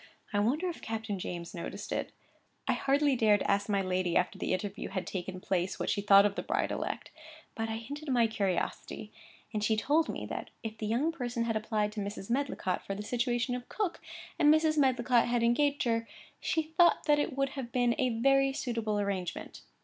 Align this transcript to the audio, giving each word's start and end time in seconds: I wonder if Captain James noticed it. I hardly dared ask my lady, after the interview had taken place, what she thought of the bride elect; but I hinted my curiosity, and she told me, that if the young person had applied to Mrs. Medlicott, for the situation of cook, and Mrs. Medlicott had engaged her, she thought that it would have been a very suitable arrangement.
I 0.33 0.39
wonder 0.39 0.67
if 0.67 0.81
Captain 0.81 1.19
James 1.19 1.53
noticed 1.53 1.91
it. 1.91 2.11
I 2.67 2.73
hardly 2.73 3.15
dared 3.15 3.43
ask 3.43 3.69
my 3.69 3.83
lady, 3.83 4.17
after 4.17 4.39
the 4.39 4.51
interview 4.51 4.89
had 4.89 5.05
taken 5.05 5.39
place, 5.39 5.77
what 5.79 5.91
she 5.91 6.01
thought 6.01 6.25
of 6.25 6.33
the 6.33 6.41
bride 6.41 6.71
elect; 6.71 7.11
but 7.53 7.69
I 7.69 7.75
hinted 7.75 8.09
my 8.09 8.25
curiosity, 8.25 9.11
and 9.53 9.63
she 9.63 9.77
told 9.77 10.09
me, 10.09 10.25
that 10.25 10.49
if 10.63 10.75
the 10.79 10.87
young 10.87 11.11
person 11.11 11.43
had 11.43 11.55
applied 11.55 11.91
to 11.91 11.99
Mrs. 11.99 12.31
Medlicott, 12.31 12.83
for 12.83 12.95
the 12.95 13.03
situation 13.03 13.53
of 13.53 13.69
cook, 13.69 13.99
and 14.39 14.51
Mrs. 14.51 14.75
Medlicott 14.75 15.27
had 15.27 15.43
engaged 15.43 15.83
her, 15.83 16.07
she 16.39 16.63
thought 16.63 17.03
that 17.03 17.19
it 17.19 17.37
would 17.37 17.49
have 17.49 17.71
been 17.71 17.93
a 17.99 18.09
very 18.09 18.53
suitable 18.53 18.99
arrangement. 18.99 19.61